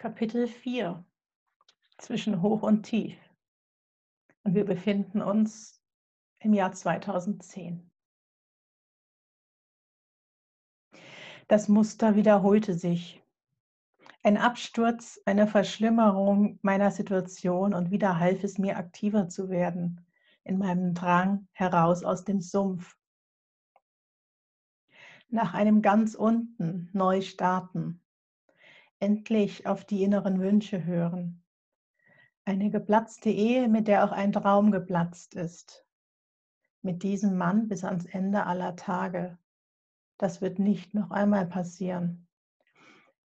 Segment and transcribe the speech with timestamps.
[0.00, 1.04] Kapitel 4
[1.96, 3.18] zwischen Hoch und Tief.
[4.44, 5.82] Und wir befinden uns
[6.38, 7.90] im Jahr 2010.
[11.48, 13.20] Das Muster wiederholte sich.
[14.22, 20.06] Ein Absturz, eine Verschlimmerung meiner Situation und wieder half es mir aktiver zu werden
[20.44, 22.96] in meinem Drang heraus aus dem Sumpf.
[25.28, 28.00] Nach einem ganz unten neu starten,
[29.00, 31.42] endlich auf die inneren Wünsche hören.
[32.44, 35.84] Eine geplatzte Ehe, mit der auch ein Traum geplatzt ist.
[36.82, 39.38] Mit diesem Mann bis ans Ende aller Tage.
[40.16, 42.26] Das wird nicht noch einmal passieren.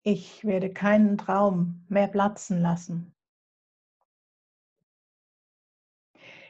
[0.04, 3.14] Ich werde keinen Traum mehr platzen lassen.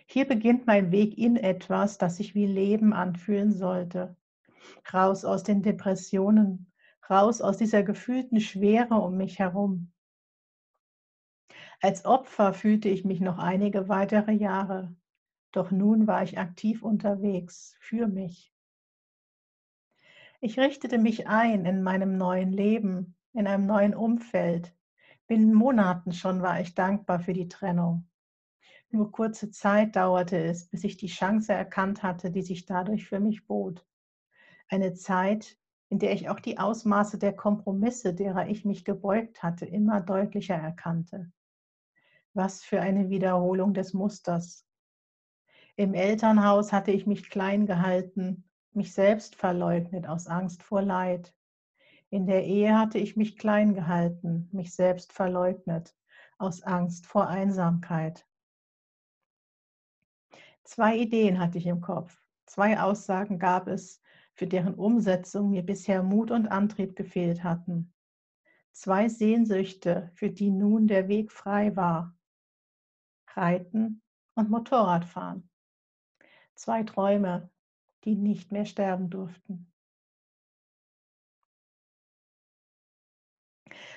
[0.06, 4.16] Hier beginnt mein Weg in etwas, das sich wie Leben anfühlen sollte.
[4.92, 6.69] Raus aus den Depressionen,
[7.10, 9.92] raus aus dieser gefühlten Schwere um mich herum.
[11.82, 14.96] Als Opfer fühlte ich mich noch einige weitere Jahre,
[15.52, 18.54] doch nun war ich aktiv unterwegs für mich.
[20.42, 24.76] Ich richtete mich ein in meinem neuen Leben, in einem neuen Umfeld.
[25.28, 28.10] Binnen Monaten schon war ich dankbar für die Trennung.
[28.90, 33.20] Nur kurze Zeit dauerte es, bis ich die Chance erkannt hatte, die sich dadurch für
[33.20, 33.86] mich bot.
[34.68, 35.59] Eine Zeit,
[35.90, 40.56] in der ich auch die Ausmaße der Kompromisse, derer ich mich gebeugt hatte, immer deutlicher
[40.56, 41.32] erkannte.
[42.34, 44.68] Was für eine Wiederholung des Musters.
[45.76, 51.34] Im Elternhaus hatte ich mich klein gehalten, mich selbst verleugnet aus Angst vor Leid.
[52.12, 55.96] In der Ehe hatte ich mich klein gehalten, mich selbst verleugnet
[56.38, 58.26] aus Angst vor Einsamkeit.
[60.64, 64.02] Zwei Ideen hatte ich im Kopf, zwei Aussagen gab es,
[64.40, 67.94] für deren Umsetzung mir bisher Mut und Antrieb gefehlt hatten.
[68.72, 72.18] Zwei Sehnsüchte, für die nun der Weg frei war.
[73.34, 74.02] Reiten
[74.36, 75.50] und Motorradfahren.
[76.56, 77.50] Zwei Träume,
[78.06, 79.70] die nicht mehr sterben durften.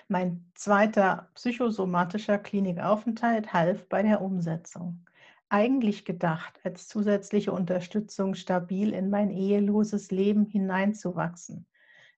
[0.09, 5.07] Mein zweiter psychosomatischer Klinikaufenthalt half bei der Umsetzung
[5.53, 11.67] eigentlich gedacht, als zusätzliche Unterstützung stabil in mein eheloses Leben hineinzuwachsen,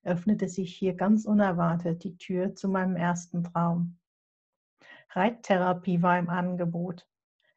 [0.05, 3.99] öffnete sich hier ganz unerwartet die Tür zu meinem ersten Traum.
[5.11, 7.09] Reittherapie war im Angebot.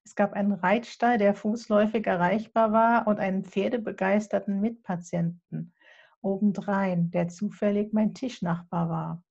[0.03, 5.73] Es gab einen Reitstall, der fußläufig erreichbar war und einen pferdebegeisterten Mitpatienten
[6.21, 9.23] obendrein, der zufällig mein Tischnachbar war.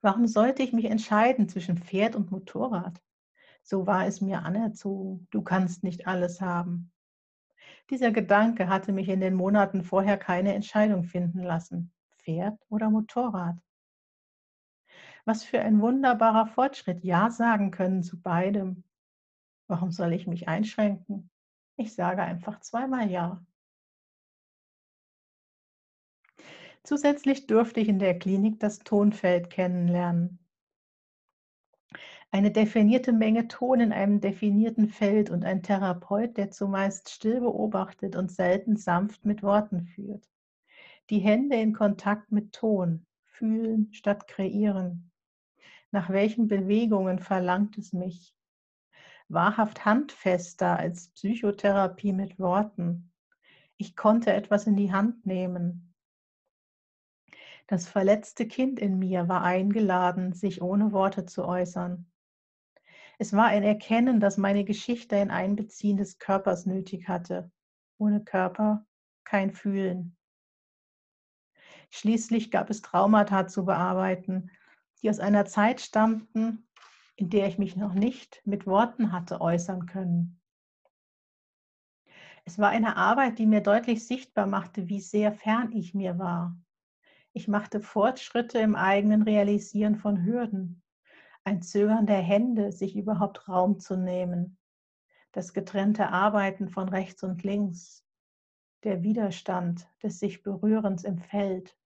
[0.00, 3.02] Warum sollte ich mich entscheiden zwischen Pferd und Motorrad?
[3.68, 6.92] So war es mir anerzogen, du kannst nicht alles haben.
[7.90, 13.56] Dieser Gedanke hatte mich in den Monaten vorher keine Entscheidung finden lassen, Pferd oder Motorrad.
[15.24, 18.84] Was für ein wunderbarer Fortschritt, Ja sagen können zu beidem.
[19.66, 21.28] Warum soll ich mich einschränken?
[21.76, 23.44] Ich sage einfach zweimal Ja.
[26.84, 30.45] Zusätzlich durfte ich in der Klinik das Tonfeld kennenlernen.
[32.30, 38.14] Eine definierte Menge Ton in einem definierten Feld und ein Therapeut, der zumeist still beobachtet
[38.14, 40.28] und selten sanft mit Worten führt.
[41.08, 45.10] Die Hände in Kontakt mit Ton, fühlen statt kreieren.
[45.92, 48.34] Nach welchen Bewegungen verlangt es mich?
[49.28, 53.12] Wahrhaft handfester als Psychotherapie mit Worten.
[53.76, 55.94] Ich konnte etwas in die Hand nehmen.
[57.66, 62.06] Das verletzte Kind in mir war eingeladen, sich ohne Worte zu äußern.
[63.18, 67.50] Es war ein Erkennen, dass meine Geschichte ein Einbeziehen des Körpers nötig hatte.
[67.98, 68.84] Ohne Körper
[69.24, 70.16] kein Fühlen.
[71.90, 74.50] Schließlich gab es Traumata zu bearbeiten,
[75.00, 76.68] die aus einer Zeit stammten,
[77.16, 80.38] in der ich mich noch nicht mit Worten hatte äußern können.
[82.44, 86.56] Es war eine Arbeit, die mir deutlich sichtbar machte, wie sehr fern ich mir war.
[87.32, 90.82] Ich machte Fortschritte im eigenen Realisieren von Hürden
[91.46, 94.58] ein Zögern der Hände, sich überhaupt Raum zu nehmen,
[95.30, 98.04] das getrennte Arbeiten von rechts und links,
[98.82, 101.78] der Widerstand des sich Berührens im Feld,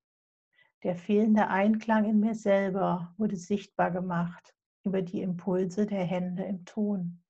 [0.83, 6.65] der fehlende Einklang in mir selber wurde sichtbar gemacht über die Impulse der Hände im
[6.65, 7.23] Ton.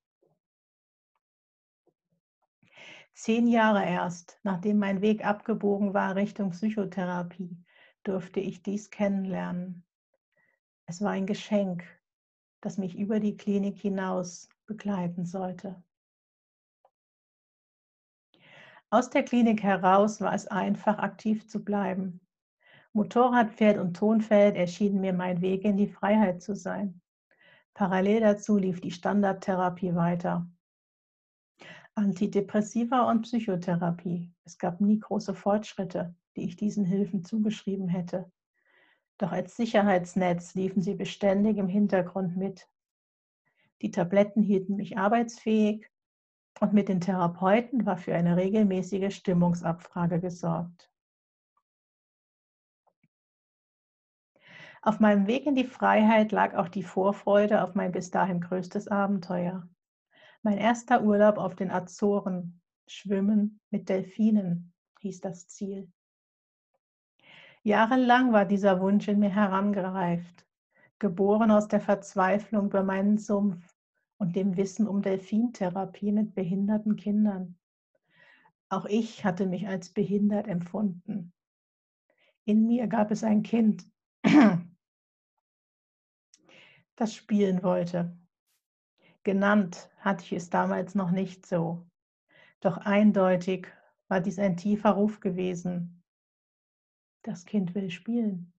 [3.13, 7.59] Zehn Jahre erst, nachdem mein Weg abgebogen war Richtung Psychotherapie,
[8.05, 9.85] durfte ich dies kennenlernen.
[10.87, 11.85] Es war ein Geschenk,
[12.61, 15.83] das mich über die Klinik hinaus begleiten sollte.
[18.91, 22.21] Aus der Klinik heraus war es einfach, aktiv zu bleiben.
[22.93, 27.01] Motorrad, Pferd und Tonfeld erschienen mir mein Weg in die Freiheit zu sein.
[27.73, 30.51] Parallel dazu lief die Standardtherapie weiter.
[31.95, 34.33] Antidepressiva und Psychotherapie.
[34.45, 38.31] Es gab nie große Fortschritte, die ich diesen Hilfen zugeschrieben hätte.
[39.21, 42.71] Doch als Sicherheitsnetz liefen sie beständig im Hintergrund mit.
[43.83, 45.87] Die Tabletten hielten mich arbeitsfähig
[46.59, 50.91] und mit den Therapeuten war für eine regelmäßige Stimmungsabfrage gesorgt.
[54.81, 58.89] Auf meinem Weg in die Freiheit lag auch die Vorfreude auf mein bis dahin größtes
[58.89, 59.69] Abenteuer.
[60.43, 62.63] Mein erster Urlaub auf den Azoren.
[62.87, 65.93] Schwimmen mit Delfinen hieß das Ziel.
[67.63, 70.47] Jahrelang war dieser Wunsch in mir herangereift,
[70.99, 73.77] geboren aus der Verzweiflung über meinen Sumpf
[74.17, 77.59] und dem Wissen um Delfintherapie mit behinderten Kindern.
[78.71, 81.35] Auch ich hatte mich als behindert empfunden.
[82.47, 83.85] In mir gab es ein Kind,
[86.97, 88.17] das spielen wollte.
[89.23, 91.87] Genannt hatte ich es damals noch nicht so.
[92.61, 93.69] Doch eindeutig
[94.09, 96.00] war dies ein tiefer Ruf gewesen.
[97.23, 98.53] Das Kind will spielen.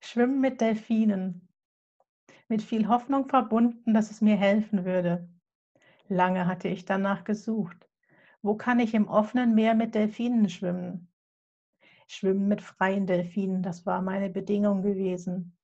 [0.00, 1.48] Schwimmen mit Delfinen.
[2.48, 5.28] Mit viel Hoffnung verbunden, dass es mir helfen würde.
[6.08, 7.88] Lange hatte ich danach gesucht.
[8.42, 11.08] Wo kann ich im offenen Meer mit Delfinen schwimmen?
[12.06, 15.56] Schwimmen mit freien Delfinen, das war meine Bedingung gewesen.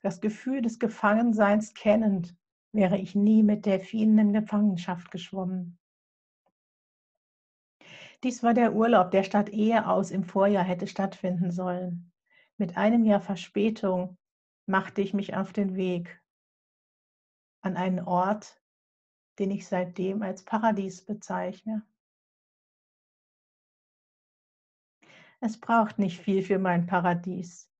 [0.00, 2.36] Das Gefühl des Gefangenseins kennend,
[2.72, 5.77] wäre ich nie mit Delfinen in Gefangenschaft geschwommen.
[8.24, 12.12] Dies war der Urlaub, der statt Ehe aus im Vorjahr hätte stattfinden sollen.
[12.56, 14.18] Mit einem Jahr Verspätung
[14.66, 16.20] machte ich mich auf den Weg
[17.60, 18.60] an einen Ort,
[19.38, 21.86] den ich seitdem als Paradies bezeichne.
[25.40, 27.70] Es braucht nicht viel für mein Paradies.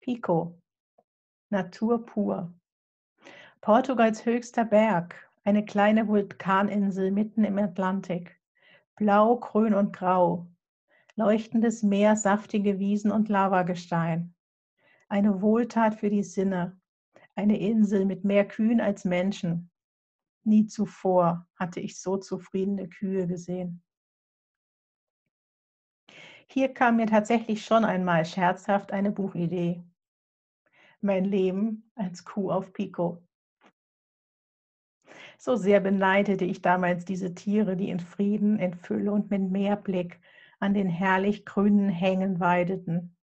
[0.00, 0.60] Pico,
[1.50, 2.54] Natur pur.
[3.60, 8.35] Portugals höchster Berg, eine kleine Vulkaninsel mitten im Atlantik.
[8.96, 10.46] Blau, grün und grau.
[11.14, 14.34] Leuchtendes Meer, saftige Wiesen und Lavagestein.
[15.08, 16.80] Eine Wohltat für die Sinne.
[17.34, 19.70] Eine Insel mit mehr Kühen als Menschen.
[20.44, 23.82] Nie zuvor hatte ich so zufriedene Kühe gesehen.
[26.48, 29.84] Hier kam mir tatsächlich schon einmal scherzhaft eine Buchidee
[31.00, 33.25] mein Leben als Kuh auf Pico.
[35.38, 40.20] So sehr beneidete ich damals diese Tiere, die in Frieden, in Fülle und mit Meerblick
[40.60, 43.16] an den herrlich grünen Hängen weideten.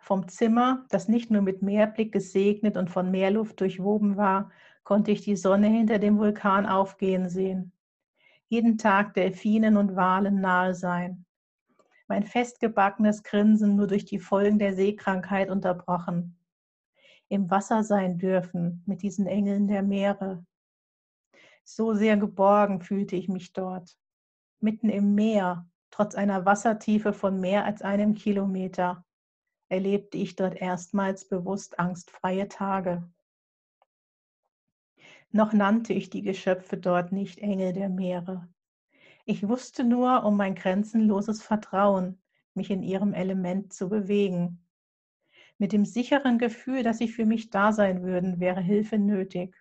[0.00, 4.50] Vom Zimmer, das nicht nur mit Meerblick gesegnet und von Meerluft durchwoben war,
[4.82, 7.72] konnte ich die Sonne hinter dem Vulkan aufgehen sehen.
[8.48, 11.24] Jeden Tag Delfinen und Walen nahe sein
[12.06, 16.36] mein festgebackenes Grinsen nur durch die Folgen der Seekrankheit unterbrochen.
[17.28, 20.44] Im Wasser sein dürfen mit diesen Engeln der Meere.
[21.64, 23.96] So sehr geborgen fühlte ich mich dort,
[24.60, 29.04] mitten im Meer, trotz einer Wassertiefe von mehr als einem Kilometer,
[29.68, 33.10] erlebte ich dort erstmals bewusst angstfreie Tage.
[35.30, 38.48] Noch nannte ich die Geschöpfe dort nicht Engel der Meere.
[39.24, 42.22] Ich wusste nur um mein grenzenloses Vertrauen,
[42.54, 44.63] mich in ihrem Element zu bewegen.
[45.58, 49.54] Mit dem sicheren Gefühl, dass sie für mich da sein würden, wäre Hilfe nötig.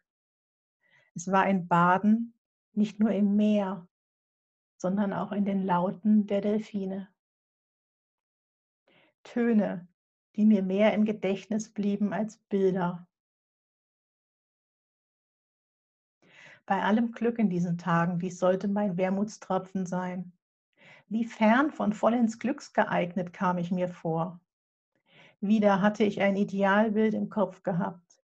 [1.15, 2.33] Es war ein Baden
[2.73, 3.87] nicht nur im Meer,
[4.77, 7.09] sondern auch in den Lauten der Delfine.
[9.23, 9.87] Töne,
[10.35, 13.07] die mir mehr im Gedächtnis blieben als Bilder.
[16.65, 20.31] Bei allem Glück in diesen Tagen, dies sollte mein Wermutstropfen sein.
[21.09, 24.39] Wie fern von vollends Glücks geeignet kam ich mir vor.
[25.43, 28.23] Wieder hatte ich ein Idealbild im Kopf gehabt.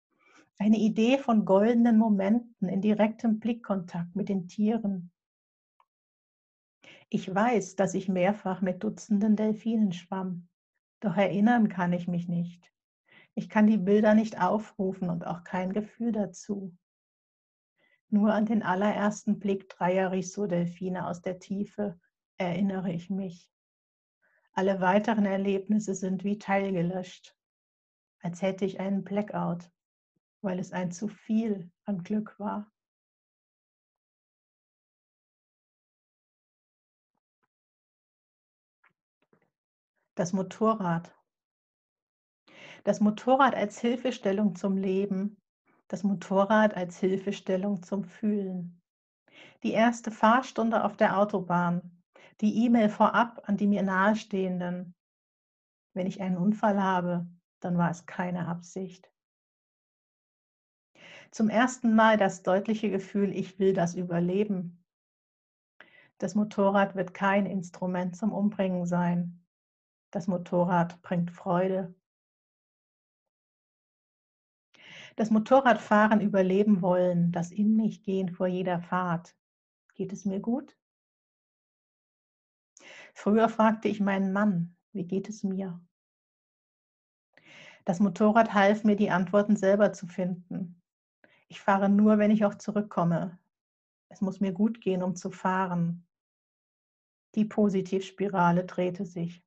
[0.58, 5.12] Eine Idee von goldenen Momenten in direktem Blickkontakt mit den Tieren.
[7.10, 10.48] Ich weiß, dass ich mehrfach mit Dutzenden Delfinen schwamm,
[11.02, 12.72] doch erinnern kann ich mich nicht.
[13.36, 16.74] Ich kann die Bilder nicht aufrufen und auch kein Gefühl dazu.
[18.10, 22.00] Nur an den allerersten Blick dreier Risso-Delfine aus der Tiefe
[22.38, 23.52] erinnere ich mich.
[24.54, 27.36] Alle weiteren Erlebnisse sind wie teilgelöscht,
[28.22, 29.72] als hätte ich einen Blackout,
[30.42, 32.72] weil es ein zu viel an Glück war.
[40.16, 41.16] Das Motorrad.
[42.84, 45.42] Das Motorrad als Hilfestellung zum Leben
[45.92, 48.82] das Motorrad als Hilfestellung zum Fühlen.
[49.64, 52.01] Die erste Fahrstunde auf der Autobahn,
[52.42, 54.96] Die E-Mail vorab an die mir Nahestehenden.
[55.94, 57.28] Wenn ich einen Unfall habe,
[57.60, 59.12] dann war es keine Absicht.
[61.30, 64.84] Zum ersten Mal das deutliche Gefühl, ich will das überleben.
[66.18, 69.46] Das Motorrad wird kein Instrument zum Umbringen sein.
[70.10, 71.94] Das Motorrad bringt Freude.
[75.16, 79.36] Das Motorradfahren überleben wollen, das in mich gehen vor jeder Fahrt.
[79.94, 80.76] Geht es mir gut?
[83.14, 85.80] Früher fragte ich meinen Mann, wie geht es mir?
[87.86, 90.82] Das Motorrad half mir, die Antworten selber zu finden.
[91.48, 93.40] Ich fahre nur, wenn ich auch zurückkomme.
[94.10, 96.06] Es muss mir gut gehen, um zu fahren.
[97.36, 99.44] Die Positivspirale drehte sich.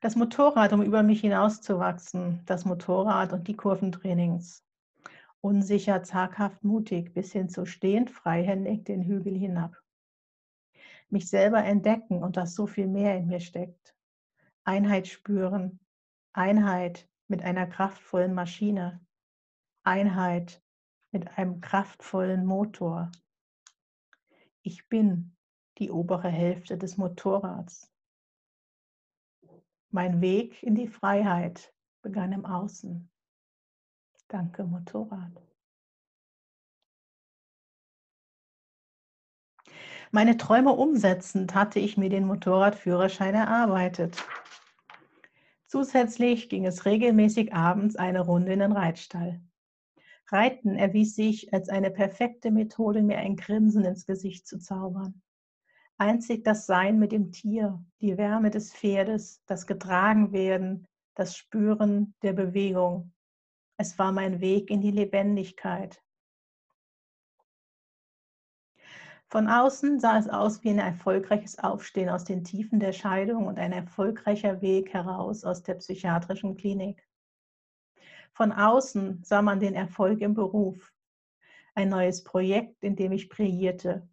[0.00, 4.64] Das Motorrad, um über mich hinauszuwachsen, das Motorrad und die Kurventrainings.
[5.40, 9.76] Unsicher, zaghaft, mutig, bis hin zu stehend, freihändig den Hügel hinab.
[11.08, 13.94] Mich selber entdecken und dass so viel mehr in mir steckt.
[14.64, 15.78] Einheit spüren,
[16.32, 19.00] Einheit mit einer kraftvollen Maschine,
[19.84, 20.62] Einheit
[21.12, 23.10] mit einem kraftvollen Motor.
[24.62, 25.36] Ich bin
[25.78, 27.92] die obere Hälfte des Motorrads.
[29.90, 31.72] Mein Weg in die Freiheit
[32.02, 33.08] begann im Außen.
[34.28, 35.32] Danke, Motorrad.
[40.16, 44.24] Meine Träume umsetzend hatte ich mir den Motorradführerschein erarbeitet.
[45.66, 49.42] Zusätzlich ging es regelmäßig abends eine Runde in den Reitstall.
[50.28, 55.20] Reiten erwies sich als eine perfekte Methode, mir ein Grinsen ins Gesicht zu zaubern.
[55.98, 62.32] Einzig das Sein mit dem Tier, die Wärme des Pferdes, das Getragenwerden, das Spüren der
[62.32, 63.12] Bewegung.
[63.76, 66.02] Es war mein Weg in die Lebendigkeit.
[69.28, 73.58] Von außen sah es aus wie ein erfolgreiches Aufstehen aus den Tiefen der Scheidung und
[73.58, 77.06] ein erfolgreicher Weg heraus aus der psychiatrischen Klinik.
[78.32, 80.92] Von außen sah man den Erfolg im Beruf,
[81.74, 84.08] ein neues Projekt, in dem ich brillierte,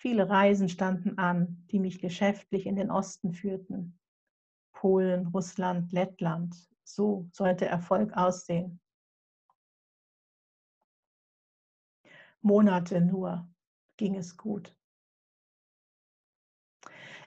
[0.00, 3.98] Viele Reisen standen an, die mich geschäftlich in den Osten führten.
[4.72, 6.54] Polen, Russland, Lettland.
[6.84, 8.78] So sollte Erfolg aussehen.
[12.42, 13.48] Monate nur
[13.98, 14.74] ging es gut.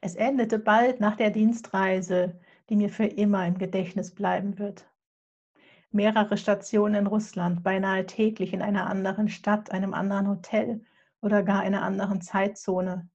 [0.02, 4.90] Es endete bald nach der Dienstreise, die mir für immer im Gedächtnis bleiben wird.
[5.92, 10.84] Mehrere Stationen in Russland, beinahe täglich in einer anderen Stadt, einem anderen Hotel
[11.22, 13.10] oder gar einer anderen Zeitzone.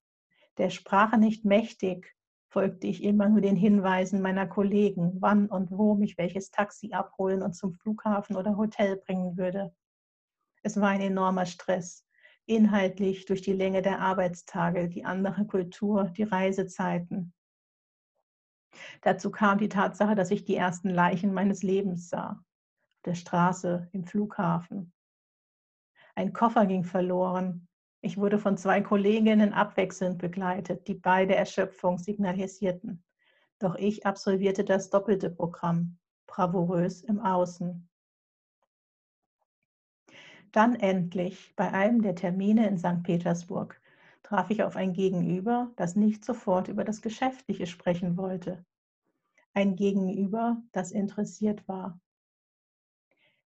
[0.59, 2.15] Der Sprache nicht mächtig,
[2.49, 7.43] folgte ich immer nur den Hinweisen meiner Kollegen, wann und wo mich welches Taxi abholen
[7.43, 9.75] und zum Flughafen oder Hotel bringen würde.
[10.63, 12.06] Es war ein enormer Stress,
[12.47, 17.35] inhaltlich durch die Länge der Arbeitstage, die andere Kultur, die Reisezeiten.
[19.03, 22.31] Dazu kam die Tatsache, dass ich die ersten Leichen meines Lebens sah.
[22.31, 24.93] Auf der Straße, im Flughafen.
[26.15, 27.69] Ein Koffer ging verloren,
[28.07, 33.05] ich wurde von zwei Kolleginnen abwechselnd begleitet, die beide Erschöpfung signalisierten.
[33.59, 35.99] Doch ich absolvierte das doppelte Programm,
[36.29, 37.86] bravourös im Außen.
[40.53, 43.03] Dann endlich, bei einem der Termine in St.
[43.03, 43.81] Petersburg,
[44.23, 48.65] traf ich auf ein Gegenüber, das nicht sofort über das Geschäftliche sprechen wollte.
[49.55, 52.01] Ein Gegenüber, das interessiert war.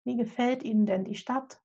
[0.04, 1.60] Wie gefällt Ihnen denn die Stadt?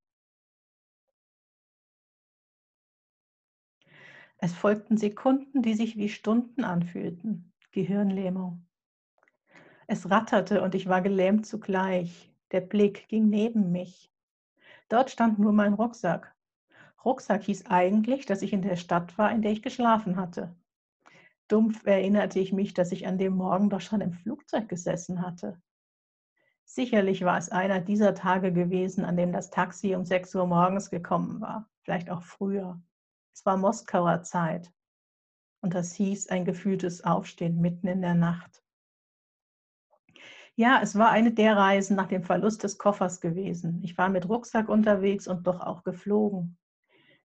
[4.38, 7.54] Es folgten Sekunden, die sich wie Stunden anfühlten.
[7.72, 8.68] Gehirnlähmung.
[9.88, 12.32] Es ratterte und ich war gelähmt zugleich.
[12.52, 14.13] Der Blick ging neben mich.
[14.90, 16.36] Dort stand nur mein Rucksack.
[17.04, 20.56] Rucksack hieß eigentlich, dass ich in der Stadt war, in der ich geschlafen hatte.
[21.48, 25.62] Dumpf erinnerte ich mich, dass ich an dem Morgen doch schon im Flugzeug gesessen hatte.
[26.66, 30.90] Sicherlich war es einer dieser Tage gewesen, an dem das Taxi um 6 Uhr morgens
[30.90, 32.82] gekommen war, vielleicht auch früher.
[33.34, 34.72] Es war Moskauer Zeit
[35.62, 38.63] und das hieß ein gefühltes Aufstehen mitten in der Nacht.
[40.56, 43.82] Ja, es war eine der Reisen nach dem Verlust des Koffers gewesen.
[43.84, 46.58] Ich war mit Rucksack unterwegs und doch auch geflogen.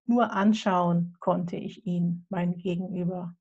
[0.06, 3.36] Nur anschauen konnte ich ihn, mein Gegenüber.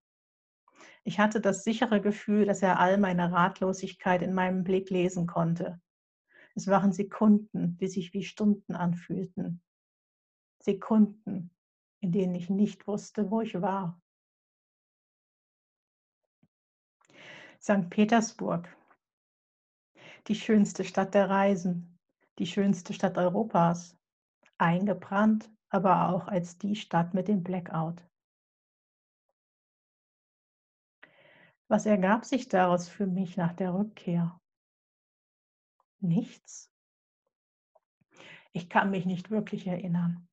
[1.06, 5.80] Ich hatte das sichere Gefühl, dass er all meine Ratlosigkeit in meinem Blick lesen konnte.
[6.54, 9.62] Es waren Sekunden, die sich wie Stunden anfühlten.
[10.60, 11.52] Sekunden,
[12.02, 14.02] in denen ich nicht wusste, wo ich war.
[17.62, 17.90] St.
[17.90, 18.77] Petersburg,
[20.28, 21.98] die schönste Stadt der Reisen,
[22.40, 23.98] die schönste Stadt Europas,
[24.58, 28.04] eingebrannt, aber auch als die Stadt mit dem Blackout.
[31.70, 34.40] Was ergab sich daraus für mich nach der Rückkehr?
[36.00, 36.72] Nichts.
[38.54, 40.28] Ich kann mich nicht wirklich erinnern.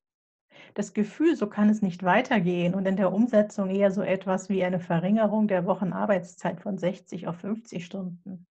[0.73, 4.63] Das Gefühl, so kann es nicht weitergehen und in der Umsetzung eher so etwas wie
[4.63, 8.47] eine Verringerung der Wochenarbeitszeit von 60 auf 50 Stunden.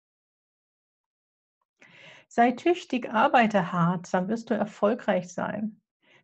[2.37, 5.81] Sei tüchtig, arbeite hart, dann wirst du erfolgreich sein.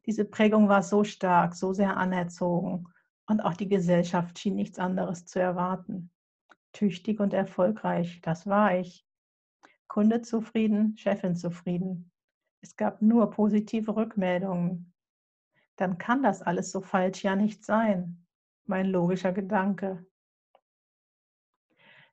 [0.06, 2.88] Diese Prägung war so stark, so sehr anerzogen
[3.26, 6.10] und auch die Gesellschaft schien nichts anderes zu erwarten.
[6.72, 9.06] Tüchtig und erfolgreich, das war ich.
[9.86, 12.10] Kunde zufrieden, Chefin zufrieden.
[12.60, 14.92] Es gab nur positive Rückmeldungen.
[15.76, 18.26] Dann kann das alles so falsch ja nicht sein.
[18.64, 20.04] Mein logischer Gedanke.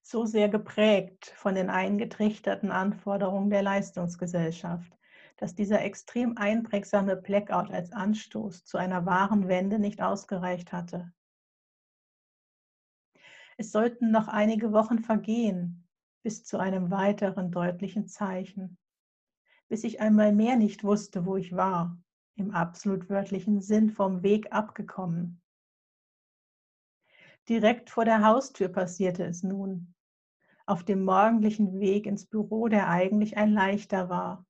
[0.10, 4.98] So sehr geprägt von den eingetrichterten Anforderungen der Leistungsgesellschaft,
[5.36, 11.12] dass dieser extrem einprägsame Blackout als Anstoß zu einer wahren Wende nicht ausgereicht hatte.
[13.58, 15.86] Es sollten noch einige Wochen vergehen
[16.24, 18.78] bis zu einem weiteren deutlichen Zeichen
[19.68, 22.02] bis ich einmal mehr nicht wusste, wo ich war,
[22.36, 25.42] im absolut wörtlichen Sinn vom Weg abgekommen.
[27.50, 29.94] Direkt vor der Haustür passierte es nun,
[30.68, 34.46] auf dem morgendlichen Weg ins Büro, der eigentlich ein leichter war.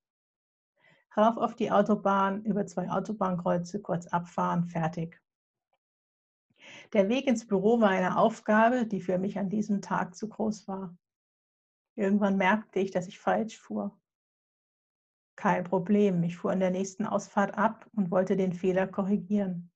[1.15, 5.21] Rauf auf die Autobahn, über zwei Autobahnkreuze, kurz abfahren, fertig.
[6.93, 10.67] Der Weg ins Büro war eine Aufgabe, die für mich an diesem Tag zu groß
[10.67, 10.97] war.
[11.95, 13.97] Irgendwann merkte ich, dass ich falsch fuhr.
[15.35, 19.71] Kein Problem, ich fuhr in der nächsten Ausfahrt ab und wollte den Fehler korrigieren.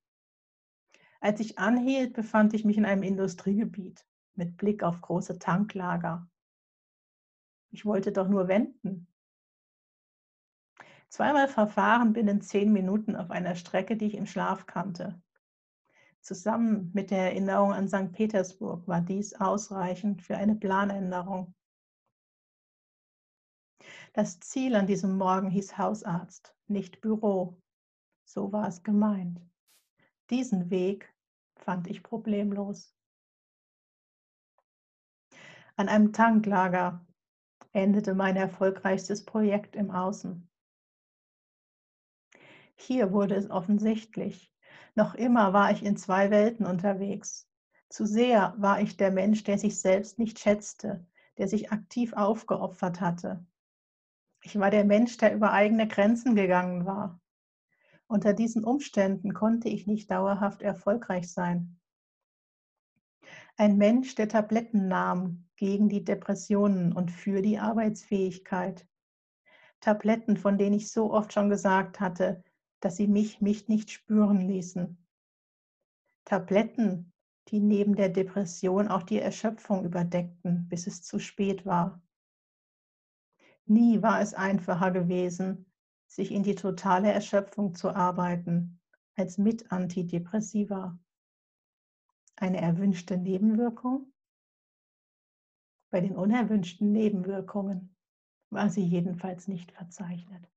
[1.20, 6.28] Als ich anhielt, befand ich mich in einem Industriegebiet mit Blick auf große Tanklager.
[7.72, 9.08] Ich wollte doch nur wenden.
[11.10, 15.22] Zweimal verfahren binnen zehn Minuten auf einer Strecke, die ich im Schlaf kannte.
[16.22, 18.12] Zusammen mit der Erinnerung an St.
[18.12, 21.54] Petersburg war dies ausreichend für eine Planänderung.
[24.14, 27.62] Das Ziel an diesem Morgen hieß Hausarzt, nicht Büro.
[28.24, 29.42] So war es gemeint.
[30.30, 31.14] Diesen Weg
[31.56, 32.96] fand ich problemlos.
[35.76, 37.06] An einem Tanklager
[37.72, 40.50] endete mein erfolgreichstes Projekt im Außen.
[42.76, 44.54] Hier wurde es offensichtlich.
[44.96, 47.48] Noch immer war ich in zwei Welten unterwegs.
[47.90, 51.06] Zu sehr war ich der Mensch, der sich selbst nicht schätzte,
[51.38, 53.46] der sich aktiv aufgeopfert hatte,
[54.44, 57.22] ich war der Mensch, der über eigene Grenzen gegangen war.
[58.08, 61.80] Unter diesen Umständen konnte ich nicht dauerhaft erfolgreich sein.
[63.62, 68.88] Ein Mensch, der Tabletten nahm gegen die Depressionen und für die Arbeitsfähigkeit.
[69.82, 72.44] Tabletten, von denen ich so oft schon gesagt hatte,
[72.80, 74.98] dass sie mich, mich nicht spüren ließen.
[76.26, 77.14] Tabletten,
[77.50, 82.02] die neben der Depression auch die Erschöpfung überdeckten, bis es zu spät war.
[83.68, 85.72] Nie war es einfacher gewesen,
[86.08, 88.80] sich in die totale Erschöpfung zu arbeiten,
[89.14, 90.98] als mit Antidepressiva.
[92.42, 94.12] Eine erwünschte Nebenwirkung?
[95.92, 97.96] Bei den unerwünschten Nebenwirkungen
[98.50, 100.50] war sie jedenfalls nicht verzeichnet.